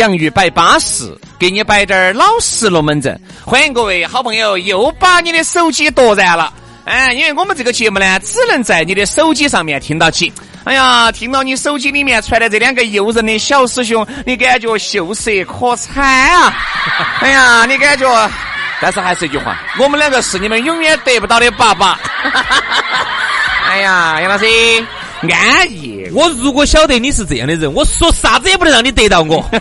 [0.00, 3.20] 洋芋摆巴适，给你摆点儿老实龙门阵。
[3.44, 6.50] 欢迎各位好朋友又把你的手机夺燃了，
[6.86, 10.32] 哎，因为我们这个节目呢，只能在你的手机上面听到起。
[10.64, 16.02] 哎呀，听到你手机里面传来这两个诱人的小师兄，你感觉秀色可餐
[16.34, 16.56] 啊！
[17.20, 18.30] 哎呀，你感觉，
[18.80, 22.00] 但是还是一句话，我们两个是你们永远得不到的爸爸。
[23.68, 24.46] 哎呀，杨老师。
[25.28, 29.44] 安逸，我如果晓得你是这样的人，我说啥子也不能让你得到我。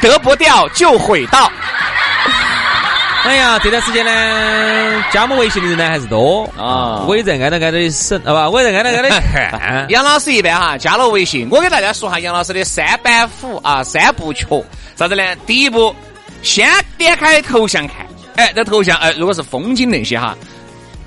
[0.00, 1.50] 得不掉就毁到。
[3.22, 7.04] 哎呀，这段时间呢，加我微信的人呢还是多啊。
[7.06, 8.48] 我也在挨着挨着省，好吧？
[8.48, 9.86] 我也在挨着挨着看。
[9.90, 14.46] 杨老师一般哈加了微信，我给大家说下杨老师的三板斧啊，三部曲。
[14.96, 15.22] 啥子呢？
[15.46, 15.94] 第一步，
[16.42, 17.96] 先点开头像看，
[18.36, 20.34] 哎，这头像哎，如果是风景那些哈。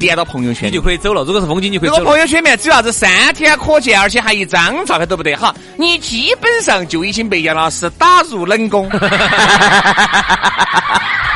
[0.08, 1.24] 连到朋友圈，你就可以走了。
[1.24, 1.96] 如果是风景，你可以走。
[1.98, 8.90] 如果朋友圈里面只有啥子三天可见，而且还一张照片都不得哈，你基本上就已经被杨老师打入冷宫，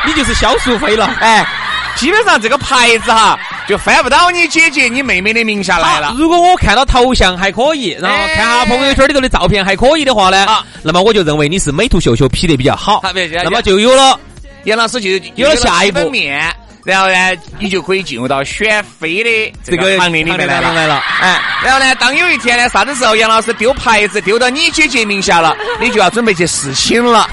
[0.05, 1.05] 你就是销售费了。
[1.19, 1.45] 哎，
[1.95, 6.13] 基本上这个牌子哈，就翻不到你姐姐、你妹妹的名下来了。
[6.17, 10.45] 如果我看到头像还可以，然后看下朋友圈里头的照片还可以的话呢，
[10.83, 13.01] 那么我就认为你是美图秀秀 P 的比较好。
[13.43, 14.19] 那么就有了
[14.65, 16.53] 杨老师就有了下一步面。
[16.87, 17.15] 然后呢，
[17.59, 21.03] 你就可以进入到选妃的这个行列里面来了。
[21.19, 27.29] 哎，然后呢，当有一天呢，啥子时候杨老师丢牌子丢到你姐姐名下了，你就要准备去侍亲了。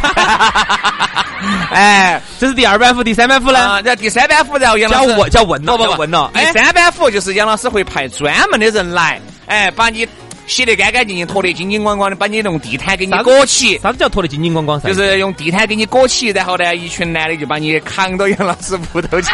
[1.70, 3.80] 哎，这是第二板斧，第三板斧呢？
[3.84, 6.32] 然后第三板斧，然后杨老师叫问叫问了，不问了。
[6.34, 10.04] 第三板斧就是杨老师会派专门的人来，哎，把你。
[10.46, 13.78] 洗得干干净净，拖得金金光光的，把你弄地毯给你裹起。
[13.78, 14.80] 啥子叫拖得金金光光？
[14.82, 19.30] 就是用地毯给你裹起，然后呢，一群男的就把你扛到杨老师屋头去。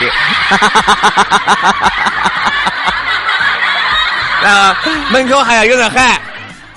[4.42, 4.74] 然后
[5.10, 6.18] 门口还要有人喊：“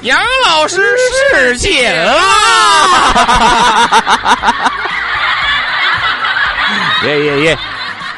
[0.01, 0.81] 杨老师
[1.31, 2.13] 侍寝啦！”
[7.05, 7.57] 耶 耶耶！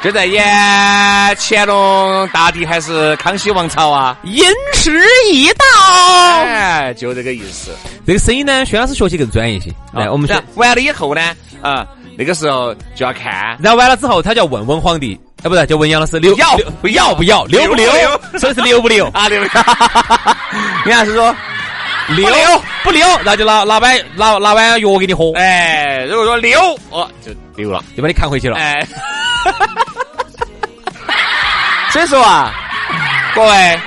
[0.06, 0.46] 就在演
[1.40, 4.16] 乾隆大帝还是康熙王朝啊？
[4.22, 4.44] 因
[4.76, 5.02] 时
[5.32, 5.66] 易道，
[6.44, 7.72] 哎，就这个意思。
[8.06, 9.74] 这个声音呢，薛老师学习更专业些。
[9.96, 13.58] 哎，我们完了以后呢，啊，那个时候就要看。
[13.60, 17.92] 然后完了之后，他就要问问皇帝，啊，不是，就问杨老师，留要不要不要，留不留？
[18.38, 19.28] 所以是留不留 啊？
[19.28, 19.42] 留。
[20.86, 21.36] 你还是说
[22.10, 22.28] 留
[22.84, 23.08] 不留？
[23.26, 25.32] 那就拿拿碗拿拿碗药给你喝。
[25.34, 26.60] 哎，如果说留，
[26.92, 28.56] 哦，就留了，就把你扛回去了。
[28.58, 28.88] 哎。
[31.96, 32.52] 所以说啊，
[33.34, 33.80] 各位，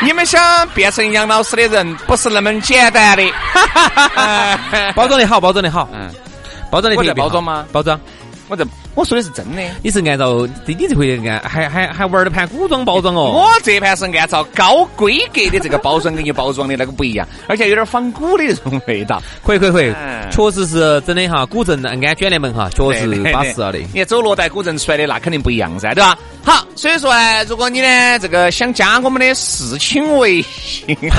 [0.00, 3.30] 你们想变成杨老师的人，不是那么简单的。
[4.94, 6.10] 包装的好，包装的好，嗯，
[6.70, 7.66] 包装的在包装吗？
[7.70, 8.00] 包装。
[8.48, 8.64] 我这
[8.94, 13.32] 我说的是真的，你是按照你这回按还还还玩了盘古装包装哦。
[13.34, 19.20] 我这盘是按照高规格的这个包装给你包装的，那个不一样，而且有点仿古的那种味道。
[19.44, 19.92] 可以可以可以，
[20.30, 23.80] 确实是真的哈，古镇安卷帘门哈，确实巴适了的。
[23.92, 26.16] 你走罗带古镇出来的那肯定不一样噻，对吧？
[26.46, 30.96] 好，所以说呢，如果你呢这个想加我们的事情微信，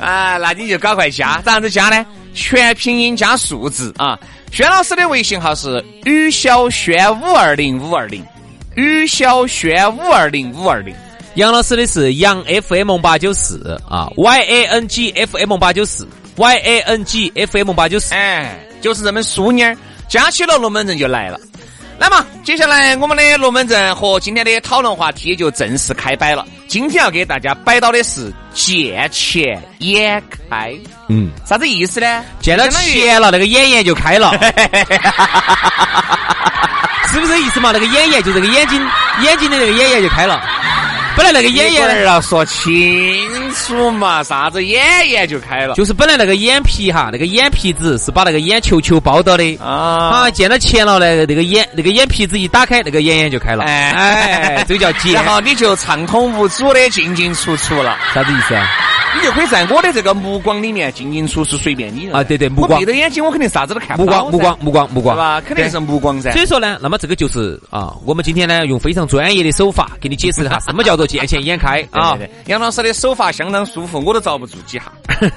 [0.00, 2.06] 啊，那你就赶快加，咋样子加呢？
[2.32, 4.18] 全拼音加数字啊！
[4.50, 8.24] 轩老师的微信号是于小轩五二零五二零，
[8.76, 10.94] 于小轩五二零五二零。
[11.34, 18.14] 杨老师的是杨 FM 八九四啊，Y A N G F M 八九四，Y A N G F M 八九四。
[18.14, 19.76] 哎，就是这么淑妮儿，
[20.08, 21.38] 加起了龙门阵就来了。
[22.02, 26.44] 那么接下来我们的龙门阵和今天的讨论话题就正式开摆了。
[26.66, 30.20] 今天要给大家摆到的是见钱眼
[30.50, 30.74] 开。
[31.08, 32.24] 嗯，啥子意思呢？
[32.40, 34.32] 见到钱了，那个眼眼就开了，
[37.12, 37.70] 是不是意思嘛？
[37.72, 38.84] 那个眼眼就这个眼睛，
[39.22, 40.42] 眼睛的那个眼眼就开了。
[41.14, 42.72] 本来那个眼眼儿要说清
[43.54, 49.56] 楚嘛，啥子眼眼就开了，就是本来那个眼皮哈，那个眼皮子是把那个眼球球包到的。
[49.56, 58.66] 啊，啊，见到钱了呢，那个眼那个眼皮子一打开，那个眼眼就开了，哎，这个叫 结，然后你就畅通无阻的进进出出了，啥子意思啊？
[59.14, 62.22] 你就可以在我的这个目光里面进进出出，随便你啊！
[62.24, 64.30] 对对，目光闭着眼睛，我肯定啥子都看不到。
[64.30, 65.42] 目光，目光，目光，目光，是吧？
[65.46, 66.32] 肯定是目光噻。
[66.32, 72.16] 所以说呢，那么这个就是啊，我们今天呢用非常专业的手法给你解释一下，什么叫做见钱眼开啊？
[72.46, 74.84] 杨老师的手法相当舒服，我都遭不住几下。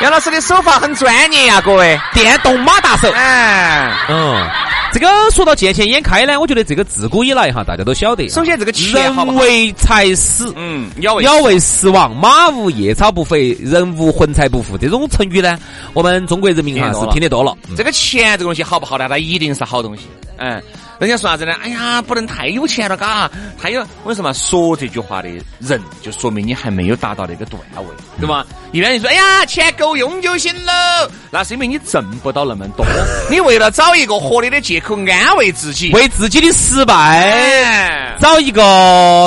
[0.00, 3.10] 杨老师的手法很专业呀，各位，电动马大手。
[3.12, 4.48] 哎，嗯。
[4.94, 8.28] 这个说到见钱眼开呢，我觉得这个自古以来哈，大家都晓得。
[8.28, 14.78] 首先，这个钱人为财死，嗯，鸟为食亡，马无夜草不肥，人无魂财不富。
[14.78, 15.58] 这种成语呢，
[15.94, 17.58] 我们中国人民哈是听得多了。
[17.76, 19.08] 这个钱这个东西好不好呢？
[19.08, 20.04] 它一定是好东西。
[20.36, 20.62] 嗯。
[21.00, 21.52] 人家说啥子呢？
[21.62, 23.30] 哎呀，不能太有钱了，嘎！
[23.60, 27.84] 太有，为什么说这句话的人，就说明你还没有达到那个段位，
[28.20, 28.46] 对吧？
[28.72, 32.86] 一般人说，哎呀，钱够用就行了，那是因为你挣不到那么多。
[33.28, 38.62] 你为了找一个合理的借口安慰自己，为自己的失败找一个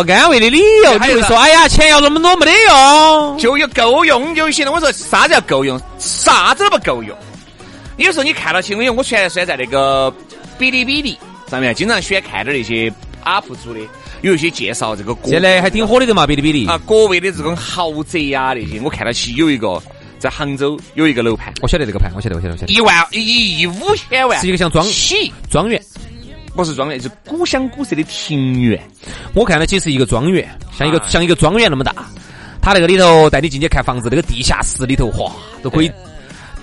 [0.08, 4.72] 安慰的理由，你会说，哎呀，钱要那么多没得用，就有够用就行了。
[4.72, 5.80] 我说，啥叫够用？
[6.00, 7.16] 啥子都不够用。
[7.98, 10.10] 有时候你看到新闻，我全算在那个
[10.58, 11.18] 哔哩哔哩。
[11.49, 12.91] 上面经常喜欢看点那些
[13.23, 13.79] UP 主的，
[14.21, 15.15] 有一些介绍这个。
[15.23, 19.81] 现在还挺火的嘛，哔哩哔哩啊，各位的这种豪宅呀那些，我看到起有一个
[20.19, 22.73] 在杭州有一个楼盘，我晓得这个盘，我晓得，我晓得，我晓得。
[22.73, 25.81] 一万一亿五千万，是一个像庄起庄园，
[26.55, 28.81] 不是庄园，是古香古色的庭园。
[29.33, 30.47] 我看到起是一个庄园，
[30.77, 31.94] 像一个像一个庄园那么大，
[32.61, 35.91] 他那个里头带你进去看房子，那个地下室里头，哗，都可以。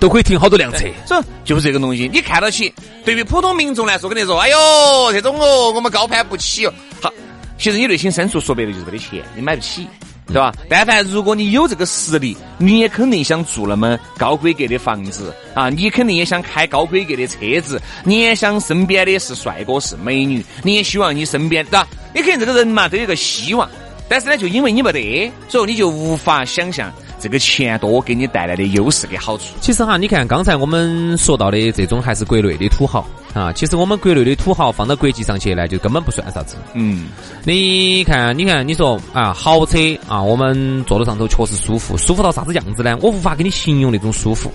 [0.01, 2.11] 都可以停好多辆车，所以就是这个东西。
[2.13, 2.73] 你看到起，
[3.05, 7.13] 对于普通民众来说，肯定说：“哎呦，这种哦，我们高攀不起哦。”好，
[7.59, 9.87] 其实你内心深处说白了就是没得钱，你买不起，
[10.27, 10.53] 对吧？
[10.69, 21.87] 但凡如果你有这个实力，你也肯定想住那么高规格的房子啊，你肯定也想开高规格的车子，你也想身边的是帅哥是美女，你也希望你身边，对吧？
[22.15, 23.69] 你肯定这个人嘛都有个希望，
[24.09, 26.93] 但是呢，就因为你没得，所以你就无法想象。
[27.25, 33.51] 这个钱多给你带来的优势跟好处，其实哈，你看刚才我们说到的这种还是国内的土豪啊。
[33.51, 36.57] 其实我们国内的土豪放到国际上去呢，就根本不算啥子。
[36.75, 37.07] 嗯，
[37.45, 42.95] 你看，你看，你说啊，豪车啊，我们坐到上头确实舒服，舒服到啥子样子呢？
[43.01, 44.53] 我无法给你形容那种舒服。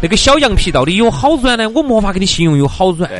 [0.00, 1.68] 那个小羊皮到底有好软呢？
[1.70, 3.10] 我没法给你形容有好软。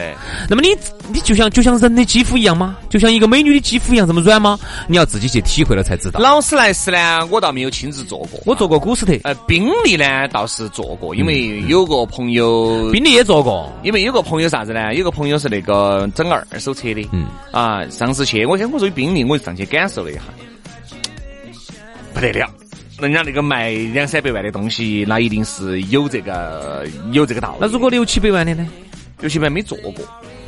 [0.48, 0.68] 那么你
[1.12, 2.76] 你就像就像人的肌肤一样吗？
[2.88, 4.58] 就像一个美女的肌肤一样这么软吗？
[4.88, 6.20] 你要自己去体会了才知道。
[6.20, 9.12] 劳斯莱斯呢，我倒没有亲自坐过，我坐过古斯特。
[9.24, 14.94] 呃，宾利呢倒是坐过，因为有个朋友，宾利也坐过，因为有个朋友啥子呢？
[14.94, 17.08] 有个朋友是那个整二手车的。
[17.12, 17.26] 嗯。
[17.50, 20.20] 啊，上次去，我想我说宾利，我就上去感受了一下，
[22.12, 22.48] 不得了。
[23.02, 27.58] 人家那个卖两三百万的东西，那一定是有这个有这个道理。
[27.60, 28.66] 那如果六七百万的呢？
[29.18, 29.94] 六七百万没做过，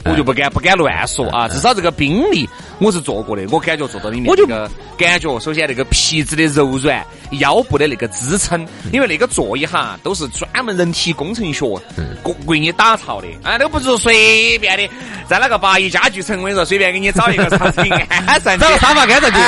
[0.04, 1.46] 我就不敢不敢乱说啊。
[1.48, 2.48] 至少这个宾利
[2.78, 4.68] 我是做过的，我感觉坐到里面那个
[4.98, 7.04] 感觉，首先那个皮质的柔软，
[7.38, 14.88] 腰部的那个支撑，因为那个座椅哈都是专门人体工程学为为你打造的啊，都不是随便的，
[15.28, 17.66] 在那个八一家具城，我跟你说，随便给你找一个沙发
[18.26, 19.38] 安上去，找个沙发安上去。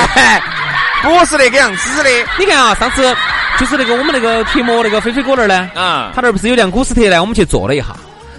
[1.03, 3.15] 不是那个样子的，你看啊，上次
[3.59, 7.21] 就是那个我们那个贴膜那个飞飞哥那儿呢，啊，他那儿不是有辆古斯特呢？
[7.21, 7.95] 我们去坐了一下，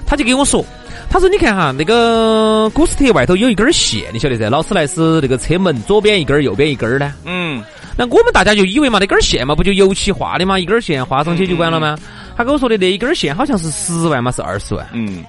[0.07, 0.65] 他就跟我说，
[1.11, 4.49] 他说你看哈，那个古斯特外头有一根线，你晓得噻？
[4.50, 7.12] 劳斯莱斯那个车门左边一根，右边一根呢？
[7.25, 7.62] 嗯，
[7.97, 11.97] 那我们大家就以为嘛，那根线嘛，不就油漆画的嘛，一根线画上去就完了吗？
[12.37, 14.87] 他跟我说的那一根线好像是十万嘛，是二十万？
[14.93, 15.25] 嗯，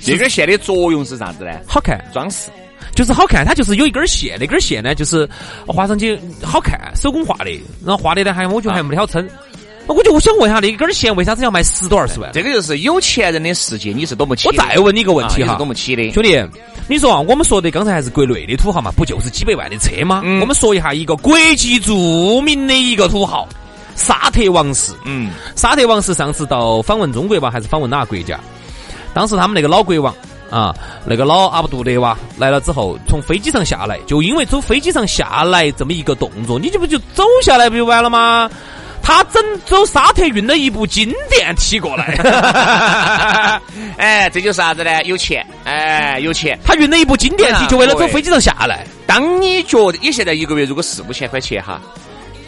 [0.00, 1.52] 这根线的作用是啥子呢？
[1.66, 2.50] 好看，装饰。
[2.94, 5.28] 就是好看，它就是有一根线，那根线呢，就是
[5.66, 7.50] 画上去好看，手工画的，
[7.84, 9.28] 然后画的呢还我觉得还没得好撑。
[9.86, 12.30] 我就我想问一下，那根线为啥子要卖十多二十万？
[12.32, 14.46] 这个就是有钱人的世界，你是懂不起。
[14.46, 16.40] 我再问你一个问题哈，懂不起的兄弟，
[16.86, 20.22] 你说啊，我们说的刚才还是国内的土豪嘛，不就是几百万的车吗？
[20.40, 23.48] 我们说一下一个国际著名的一个土豪，
[23.96, 24.92] 沙特王室。
[25.06, 28.38] 嗯，沙特王室上次到访问中国吧，还是访问哪个国家？
[29.12, 30.14] 当时他们那个老国王。
[30.50, 30.74] 啊，
[31.06, 38.50] 那个老阿布杜德哇来了之后，从飞机上下来，就因为走飞机上下来这么一个动作，你这不就走下来不就完了吗？
[39.02, 42.04] 他整走沙特运了一部金电梯过来，
[43.96, 45.02] 哎，这就是啥子呢？
[45.04, 46.58] 有钱，哎，有钱。
[46.64, 48.86] 他运了一部金电梯，就为了走飞机上下来。
[49.06, 51.80] 当你觉得你现在一个月如果四五千块钱哈，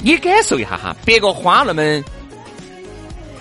[0.01, 1.83] 你感受一下哈，别个花那么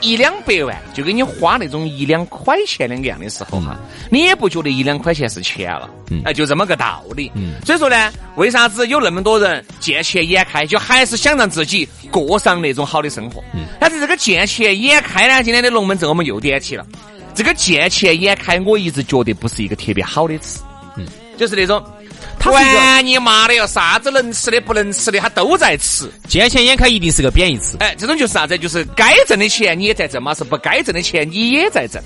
[0.01, 3.79] 一两百万就给你花那种一两块钱两个样的时候哈，
[4.09, 5.89] 你也不觉得一两块钱是钱了，
[6.25, 7.31] 哎，就这么个道理。
[7.65, 13.43] 所以说呢，为啥子有那么多人见钱眼开，就还是想让自己过上那种好的生活？
[13.79, 16.85] 但是这个见钱眼开呢，今天的龙门阵我们又点起了。
[17.33, 20.61] 这个见钱眼开，我一直觉得不是一个特别好的词，
[20.97, 21.05] 嗯，
[21.37, 21.81] 就是那种。
[22.41, 23.67] 管你妈的哟！
[23.67, 26.09] 啥子能吃的不能吃的，他都在吃。
[26.27, 27.77] 见钱眼开一定是个贬义词。
[27.79, 28.57] 哎，这种就是啥子？
[28.57, 32.01] 就是该挣的钱你也在挣嘛，是不该挣的钱你也在挣。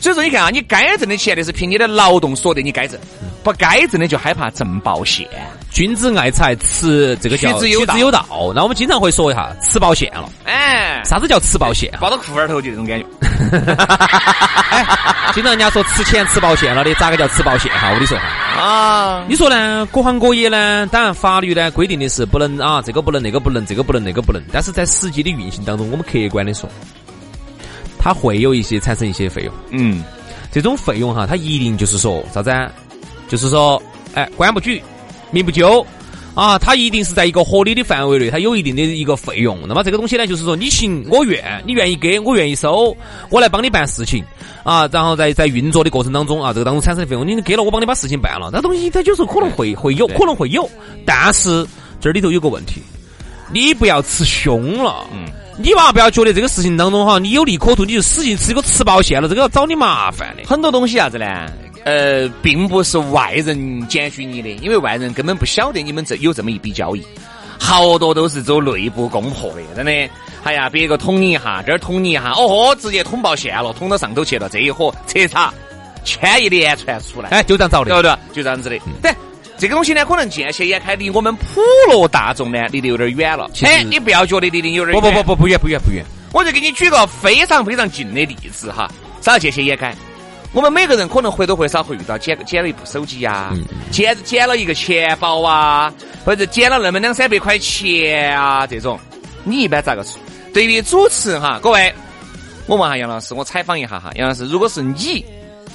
[0.00, 2.96] 所以说，你看啊，你该挣的钱那是凭你的劳动所得，你该挣；
[3.42, 5.26] 不该挣的就害怕挣爆线。
[5.70, 8.24] 君子爱财，吃这个叫取之有道。
[8.54, 10.28] 那我们经常会说一下，吃爆线了。
[10.44, 11.92] 哎，啥子叫吃爆线？
[12.00, 13.06] 抱到裤儿头就这种感觉。
[14.70, 14.84] 哎，
[15.32, 17.88] 经常人家说吃钱吃爆线了的，咋个叫吃爆线哈？
[17.90, 18.24] 我跟你说哈。
[18.60, 19.86] 啊，你说呢？
[19.92, 20.86] 各行各业呢？
[20.90, 24.42] 当然法律呢规定的是不能啊，这个不能，那个不能，这个不能，那个不能。
[24.52, 26.68] 但是在实际的运行当中，我们客观的说。
[28.00, 30.04] 它会有一些产生一些费用，嗯，
[30.52, 32.50] 这种费用哈，它一定就是说啥子？
[33.26, 33.82] 就是说，
[34.14, 34.80] 哎，官不举，
[35.30, 35.84] 民不究，
[36.34, 39.58] 啊，它一定是在一个合理的范围内，它有一定的一个费用。
[39.66, 42.96] 那么这个东西呢，就是说你情我愿，你愿意给我愿意收，
[43.30, 44.24] 我来帮你办事情，
[44.62, 50.68] 啊，然后在在运作的过程当中啊，这个当中产生的费用，你给了我帮你把事情办了，那东西它就是可能会会有，可能会有，
[51.04, 51.66] 但是
[52.00, 52.80] 这里头有个问题，
[53.52, 55.26] 你不要吃凶了，嗯。
[55.60, 60.44] 你娃不要觉得这个事情当中哈，你有利可图，你就使劲吃个吃爆线了，这个要找你麻烦的。
[60.46, 61.50] 很多东西啥子呢？
[61.84, 67.04] 呃，并不是外人检举你的，因为外人根本不晓得你们这有这么一笔交易，
[67.58, 69.92] 好多都是走内部攻破的，真的。
[70.44, 75.52] 哎呀，别个捅你一下，这儿捅你一下，哦豁，直接捅爆线了，捅到上头去了，这一伙彻查，
[76.04, 78.34] 牵一连串出来，哎，就这样找的，对不对？
[78.34, 78.78] 就这样子的。
[79.02, 79.12] 对。
[79.58, 83.50] 这个东西呢，可能见钱眼开，离我们普罗大众呢，离得有点远了。
[83.64, 85.02] 哎，你不要觉得离得有点远。
[85.02, 86.04] 不不不不不远不远不远。
[86.32, 88.88] 我就给你举个非常非常近的例子哈，
[89.20, 89.92] 啥见钱眼开？
[90.52, 93.52] 我们每个人可能或多或少会遇到捡捡了一部手机呀，
[93.90, 95.92] 捡捡了一个钱包啊，
[96.24, 98.98] 或者捡了那么两三百块钱啊这种，
[99.44, 100.18] 你一般咋个处？
[100.54, 101.94] 对于主持哈，各位，
[102.66, 105.24] 我问下杨老师，我采访一下哈，杨老师，如果是你，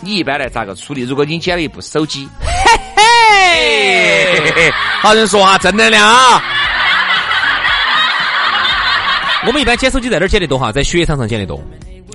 [0.01, 1.03] 你一般来咋个处理？
[1.03, 2.27] 如果你捡了一部手机？
[2.95, 6.41] 嘿嘿好人说话正能量啊！
[9.45, 10.71] 我们一般捡手机在哪儿捡的多哈？
[10.71, 11.61] 在雪场上捡的多。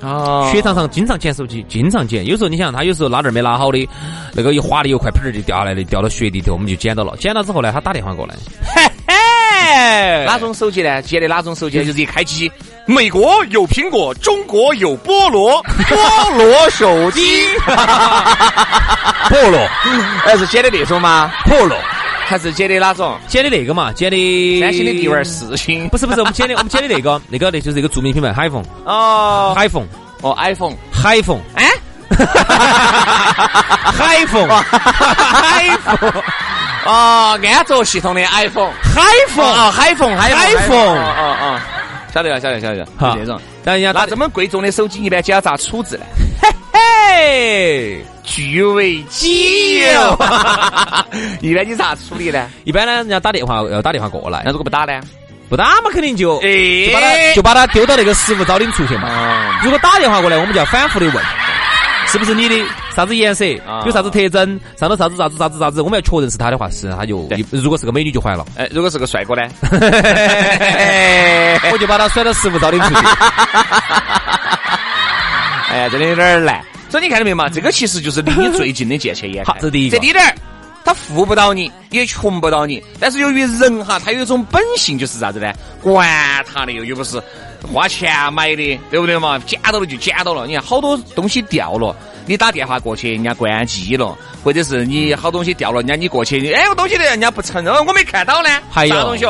[0.01, 2.25] 哦，雪场上经常捡手机，经常捡。
[2.25, 3.87] 有时候你想，他有时候拉链没拉好的，
[4.33, 7.15] 那个一滑的有块皮儿就掉下来的，掉到雪地头，我们就捡到了。
[7.17, 8.35] 捡到之后呢，他打电话过来
[8.75, 10.25] 嘿。
[10.25, 11.01] 哪种手机呢？
[11.01, 11.83] 捡的哪种手机？
[11.83, 12.51] 就是一开机，
[12.85, 17.21] 美国有苹果，中国有菠萝，菠萝手机。
[19.29, 19.67] 菠萝，
[20.23, 21.31] 还 是捡的那种吗？
[21.45, 21.77] 菠萝，
[22.29, 23.17] 还是捡的哪种？
[23.27, 25.89] 捡的那个嘛，捡的三星的第二四星。
[25.89, 28.63] 不是不是，我们 捡的我们捡的那个，那个那就是一个著名品牌海凤。
[28.85, 29.83] 哦，海凤，
[30.21, 31.65] 哦，iPhone，海凤，哎，
[33.91, 36.23] 海凤，海凤。
[36.85, 40.29] 哦，安卓系统的 iPhone，海凤啊，海凤，海
[40.67, 41.59] 凤，哦哦哦，
[42.13, 43.41] 晓得了，晓得晓得，好这种。
[43.65, 46.05] 那这么贵重的手机，一般要咋处置呢？
[47.19, 50.17] 嘿嘿，据为己有。
[51.41, 52.47] 一般你咋处理呢？
[52.63, 55.01] 一般呢，人家打电话要打电话过来，那如果不打呢？
[55.49, 56.47] 不打嘛，肯定就就
[56.93, 59.59] 把他就把他丢到那个食物招领处去嘛。
[59.61, 61.15] 如果打电话过来，我们就要反复的问。
[62.07, 62.55] 是不是你的？
[62.95, 63.45] 啥子颜色？
[63.85, 64.57] 有啥子特征？
[64.77, 65.81] 上头啥子啥子啥子啥子？
[65.81, 68.45] 我们要确认是他的话，是他就如果是个美女就还了。
[68.55, 69.41] 哎，如果是个帅哥呢？
[71.71, 72.95] 我就把他甩到食物招领出去。
[75.69, 76.61] 哎呀，真的有点难。
[76.89, 77.47] 所以你看到没有嘛？
[77.47, 79.53] 这个其实就是离你最近的借钱眼开。
[79.61, 79.97] 这第一个。
[79.97, 80.35] 这低点儿，
[80.83, 82.83] 他富不到你，也穷不到你。
[82.99, 85.53] 但是由于人哈，他有一种本性，就是啥子呢？
[85.81, 87.21] 管他的，又又不是。
[87.73, 89.37] 花钱买的，对不对嘛？
[89.45, 90.47] 捡到了就捡到了。
[90.47, 91.93] 你看好多东西掉了，
[92.25, 98.49] 你打电话过去，人家关机了；或者是你好东西掉了，人家你过去，哎，我东西的人家不承认，我没看到呢。
[98.71, 99.25] 还有东西，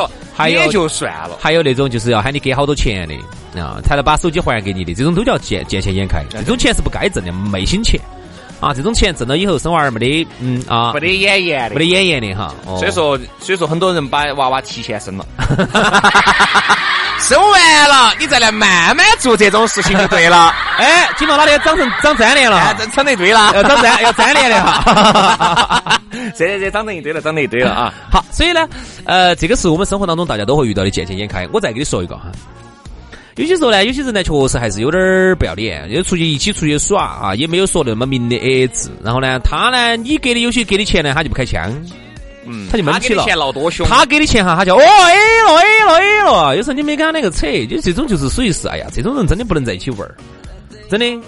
[0.48, 1.36] 也就算了。
[1.40, 3.14] 还有那种就是要喊你给好多钱的
[3.60, 6.24] 啊，才能把手机还给你的，这种都叫见见钱眼开。
[6.30, 8.00] 这种钱是不该挣的，昧心钱
[8.60, 8.72] 啊！
[8.74, 12.54] 这种钱挣了以后生娃儿没得，嗯啊，没得眼眼的，没得眼眼的哈。
[12.64, 15.26] 所以说，所以说很多人把娃娃提前生了。
[17.20, 20.54] 生完了，你再来慢慢做这种事情就对了。
[20.78, 22.74] 哎，今朝哪里长成长粘连了？
[22.92, 26.00] 长成一堆了，要长粘要粘连的哈。
[26.36, 27.94] 这这这长成一堆了，长成一堆了啊！
[28.10, 28.66] 好，所以呢，
[29.04, 31.46] 呃，这个是我们生活当中大家都会遇到的，见钱眼开。
[31.52, 32.32] 我再给你说一个哈，
[33.36, 38.90] 有些时候呢，有些人呢确实还是有点不要脸，就出去一起出去耍啊，也没有说那么明的 A 字。
[39.04, 41.72] 然后呢，他呢，你给的有些给的钱呢，他就不开枪。
[42.44, 43.22] 嗯，他就闷起了。
[43.24, 46.56] 他给的钱闹多凶，他给的钱哈，他叫哦 A 了 A 了 A 了。
[46.56, 50.14] 有时候你没跟他那个扯，就这种就是属于是，哎呀，这种人真的不能在一起玩儿，
[50.90, 51.26] 真的。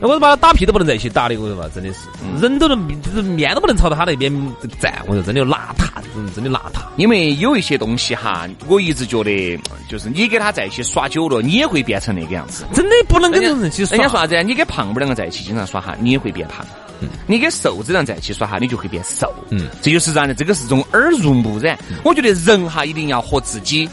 [0.00, 1.98] 我说把他打屁都不能在一起打的，我说嘛，真的是，
[2.40, 4.32] 人都能就是面都不能朝到他那边
[4.80, 6.82] 站，我说真的邋遢，这种人真的邋遢。
[6.96, 12.64] 因为有一些东西哈，我一直觉得就是你跟他在一起耍久了，你也会变成那个样子。
[12.72, 13.96] 真的不能跟这种人一起耍。
[13.96, 14.40] 人家说啥子？
[14.44, 16.64] 你跟胖妹两个在一起经常耍哈，你也会变胖。
[17.00, 17.08] 嗯。
[17.26, 19.32] 你跟瘦子人在一起耍哈，你就会变瘦。
[19.50, 19.68] 嗯。
[19.82, 20.34] 这就是啥呢？
[20.34, 21.78] 这个是种耳濡目染。
[22.04, 23.88] 我觉得人哈一定要和自己。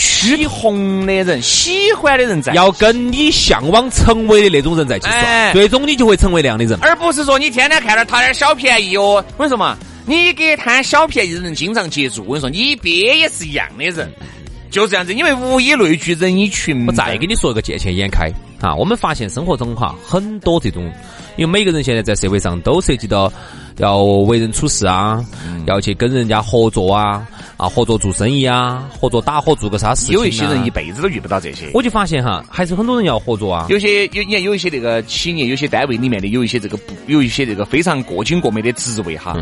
[0.00, 9.24] 趋红的人，喜欢的人在，要跟你向往成为的那种人在一起耍，最终你就会成为那样的人，而不是说你天天看着贪点小便宜哦。
[9.36, 14.08] 我跟你说嘛，你给贪小便宜的人经常接触，我跟你说，你边也是一样的人，
[14.70, 15.12] 就这样子。
[15.12, 16.86] 因为物以类聚，人以群。
[16.86, 20.88] 我再给你说一个见钱眼开啊，我们发现生活中哈很多这种，
[21.38, 23.32] 因为每个人现在在社会上都涉及到
[23.78, 25.24] 要为人处事啊，
[25.66, 27.26] 要去跟人家合作啊。
[27.56, 30.14] 啊，合作做生意啊，合作打伙做个啥事情？
[30.14, 31.68] 有一些人一辈子都遇不到这些。
[31.74, 33.66] 我就发现哈，还是很多人要合作啊。
[33.68, 39.36] 有些有你看，有一些那个企业，有些单位里面的有一些这个不，有一些这个非常过紧过美的职位哈，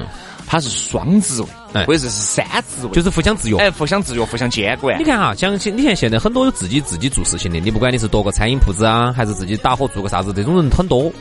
[0.47, 1.43] 它是双职
[1.75, 4.99] 位，或者是三职位，就是互相制约，哎，互相制约，互相监管。
[4.99, 11.13] 你看哈，像你看现在很多有自己自己做事情的，你不管你是夺个餐饮铺子啊，还是自己打火做个啥子，这种人很多。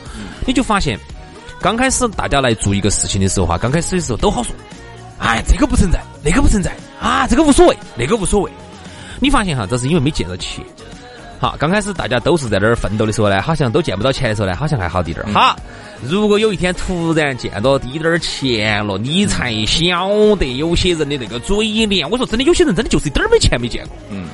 [0.46, 0.98] 你就发现，
[1.60, 4.54] 刚开始大家来做一个事情的时候哈，刚开始的时候都好说。
[5.18, 8.50] 哎，这个不存在，那个不存在啊，这个无所谓，那个无所谓。
[9.18, 10.62] 你发现哈，这是因为没见到钱。
[11.38, 15.32] 好，刚开始大家都是在那儿奋斗的时候呢，好像都见不到钱的时候呢，好像还好滴点儿。
[15.32, 15.56] 好，
[16.02, 22.08] 如果有一天突然见到滴点儿钱了，你才晓得有些人的那个嘴脸。
[22.08, 23.96] 我说真的，有些人真的就是一点儿没钱没见过。
[24.10, 24.26] 嗯。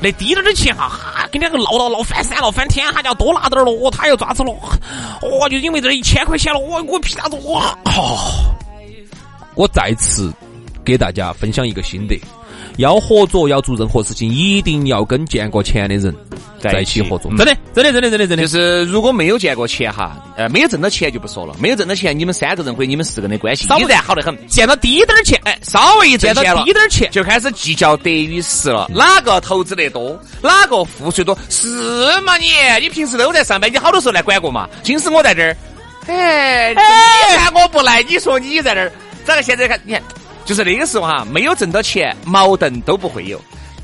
[0.00, 4.52] 那滴点儿的钱哈，哈，跟两个闹到闹翻山了翻天，他就要多拿点儿了，他要抓子了。
[5.22, 7.76] 哦，就因为这一千块钱了，我我凭啥子哇？
[9.56, 10.32] 我再次
[10.88, 12.18] 给大家分享一个心得：
[12.78, 16.14] 要合作，要做任何事情，一定要跟见过钱的人
[16.58, 17.30] 在一起合作。
[17.36, 18.42] 真的，真的，真的，真的，真的。
[18.42, 21.54] 就是如果没有见过钱哈，呃，没有挣到钱就不说了。
[21.58, 24.34] 没有挣到钱，你们三个人或者你们四个人的关系依然好得很。
[24.46, 28.90] 见到低点儿钱，哎，稍微一挣钱了，低点儿钱就开始计较得与失了。
[28.94, 31.36] 哪个投资得多，哪个付出多？
[31.50, 31.68] 是
[32.22, 32.38] 嘛？
[32.38, 32.46] 你
[32.80, 34.66] 你平时都在上班，你好多时候来管过嘛？
[34.82, 35.54] 今时我在这儿，
[36.06, 38.90] 哎，你看我不来，你说你在这儿。
[39.26, 39.78] 咋个现在看？
[39.84, 40.02] 你看，
[40.48, 43.38] 就是那个时候哈，没有挣到钱，矛盾都不会有。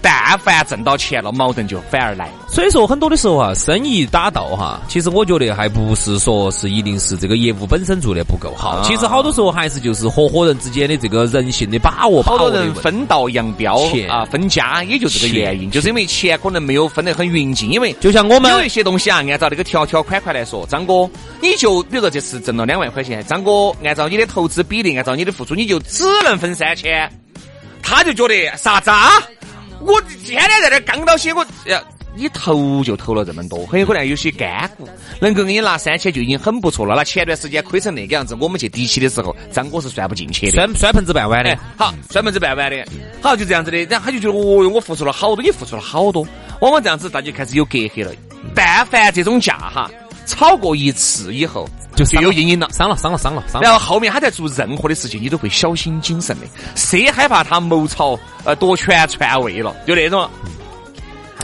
[0.04, 2.32] 但凡挣到钱了，矛盾就反而来了。
[2.46, 8.82] 所以说，很多的时候啊，生意打到哈，其实我觉得还不是说是一定是这个业务本身做的不够好。
[8.82, 12.22] 其实好多时候还是就是合伙人之间的这个人性的把握。
[12.22, 17.70] 好多人分道扬镳啊，分家，也就这个原因，就是因为钱可能没有分得很匀净。
[17.70, 21.08] 因为就像我们有一些东西啊，按照那个条条款款来说，张哥，
[21.40, 27.10] 你就比如说这次挣了两万块钱，张哥按照你的投资比例，按照你的付出，你就只能分三千。
[27.82, 29.08] 他就觉得啥子啊？
[29.80, 31.82] 我天天在这刚到些，我呀，
[32.14, 34.88] 你投就投了这么多，很有可能有些干股，
[35.20, 36.94] 能够给你拿三千就已经很不错了。
[36.94, 41.58] 那前段时间亏成那个样子，我们去抵起的时候，张哥是算不进去的，摔摔盆子半碗的。
[41.76, 42.86] 好，摔盆子半碗的。
[43.20, 43.78] 好，就这样子的。
[43.84, 46.26] 然后他就觉得，哦哟，我付出了好多，你付出了好多。
[46.60, 48.12] 往往这样子，大家开始有隔阂了。
[48.54, 49.90] 但凡这种价哈，
[50.26, 51.68] 吵过一次以后。
[51.96, 53.64] 就就有阴影了，伤了，伤了，伤了，伤了。
[53.64, 59.72] 然后后面他在做任何的事情，你都会小心谨慎的，谁害怕他谋朝呃夺权篡位了？
[59.86, 60.28] 就那种，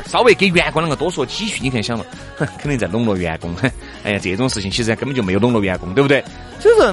[0.07, 2.05] 稍微给员工两个多说几句，你看想了，
[2.37, 3.55] 哼， 肯定在笼络员工。
[4.03, 6.21] 哎呀，这种事情其实根本就没有笼络员工，对不对？
[6.59, 6.93] 所以说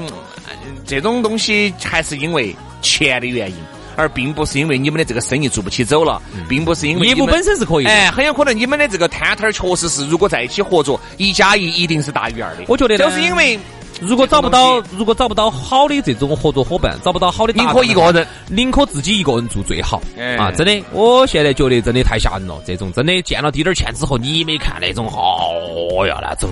[0.85, 3.57] 这种东西还是因为钱的原因。
[3.97, 12.63] 而并不是因为你们的这个生意做不起走了，并不是因为业务本身是可以，哎，很有可能你们的这个摊摊儿确实是，如果在一起合作，一加一一定是大于二的。
[12.67, 13.59] 我觉得就是因为
[13.99, 19.99] 如果找不到，如果找不到好的这种合作伙伴，找不到好的，宁可一个人，宁可自己一个人做最好。
[20.37, 22.61] 啊，真的，我现在觉得真的太吓人了。
[22.63, 26.51] 这种真的见了滴点儿钱之后，你没看那种，哦呀那种，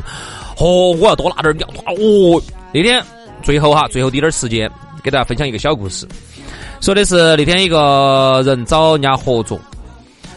[0.58, 2.41] 哦，我要多拿点儿料，哦，
[2.73, 2.99] 那天
[3.43, 4.67] 最后哈，最后滴点儿时间，
[5.03, 6.08] 给大家分享一个小故事。
[6.81, 9.59] 说的是那天一个人找人家合作，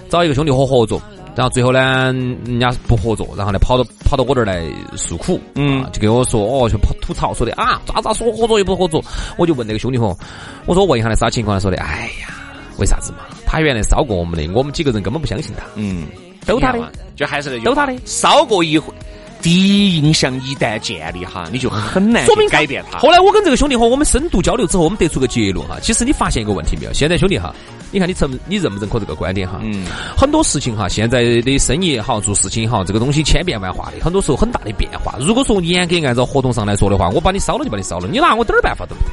[0.09, 1.01] 找一个兄弟伙合作，
[1.37, 2.12] 然后最后呢，
[2.46, 4.64] 人家不合作，然后呢跑到跑到我这儿来
[4.96, 9.05] 诉苦，嗯，就跟我说哦，就跑吐槽说的啊，咋咋说合作又不合作，
[9.37, 10.16] 我就问那个兄弟伙，
[10.64, 11.61] 我说问一下那啥情况呢？
[11.61, 12.29] 说的，哎呀，
[12.79, 13.18] 为啥子嘛？
[13.44, 16.07] 他原来烧过我们的，我们几个人根本不相信他，嗯，
[16.46, 16.81] 都他的，
[17.14, 18.92] 就还是那句，都他的，烧过一回。
[19.49, 22.99] 第一印象一旦建立哈，你就很难说明改变他。
[22.99, 25.79] 后来我跟这个兄弟伙，我们深度交流之后，我们得出个结论哈。
[25.81, 26.93] 其实你发现一个问题没有？
[26.93, 27.55] 现在兄弟哈，
[27.91, 29.59] 你看你承你认不认可这个观点哈？
[29.63, 29.87] 嗯。
[30.15, 35.15] 很多事情哈，现在的生意也好，做事情也好，这个东西千变万化的，很多时候很大的变化。
[35.19, 39.11] 如果说严格按照合同上来说的话，我把你烧了就把你烧了，你拿我点儿办法都不得。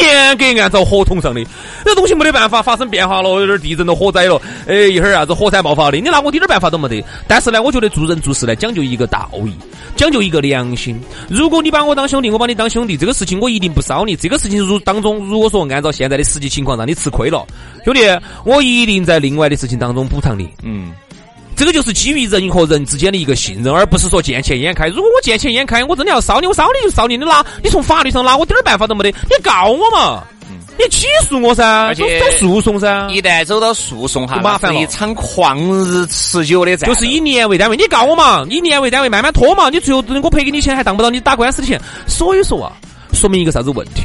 [0.00, 1.44] 严格按照合同上的，
[1.84, 7.04] 这东西没得办法发生变化了，有点地震了、火灾了，哎，一会儿啥子火山爆发的，你拿我一点办法都没得。
[7.26, 9.52] 但是呢，我觉得做人做事呢，讲究一个道义，
[9.96, 11.00] 讲究一个良心。
[11.28, 14.14] 如果你把我当兄弟，我把你当兄弟，这个事情我一定不烧你。
[14.16, 17.46] 这个事情如当中，如果说按照现在的实际情况让你吃亏了，
[17.84, 18.00] 兄弟，
[18.44, 20.48] 我一定在另外的事情当中补偿你。
[20.62, 20.92] 嗯。
[21.58, 24.86] 这个就是基于人和人之间的一个信任，而不是说见钱眼开。
[24.86, 30.22] 如果我见钱眼开，我真的要烧你，我烧你就烧你，你拿你从法律上拿我点儿办法都没得，你告我嘛，
[30.78, 33.08] 你起诉我噻，而且走诉讼噻。
[33.10, 41.80] 一旦走到诉讼哈，麻烦了，一场旷日持久的战，就是以年为单位，你告我嘛，以年为单位慢慢拖嘛，你最后我赔给你钱还当不到你打官司的钱。
[42.06, 42.72] 所以说啊，
[43.12, 44.04] 说明一个啥子问题？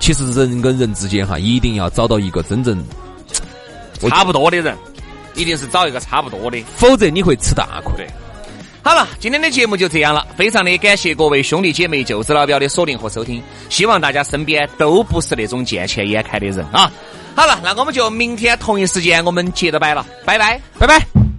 [0.00, 2.84] 其实人跟人之间哈，一定要找到一个真正
[4.10, 4.76] 差不多的人。
[5.40, 8.06] 一定是找一个差不多的，否则你会吃大亏。
[8.82, 16.90] 好了，今天的节目就这样了，非常的感谢各位兄弟姐妹、舅子老表的锁定和收听，希望大家身边都不是那种见钱眼开的人啊。
[17.34, 21.29] 好了，那我们就明天同一时间我们接着摆了，拜拜，拜拜。